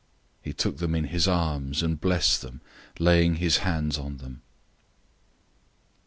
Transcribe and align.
010:016 0.39 0.39
He 0.41 0.53
took 0.53 0.77
them 0.77 0.95
in 0.95 1.03
his 1.03 1.27
arms, 1.27 1.83
and 1.83 2.01
blessed 2.01 2.41
them, 2.41 2.61
laying 2.97 3.35
his 3.35 3.57
hands 3.57 3.99
on 3.99 4.17
them. 4.17 4.41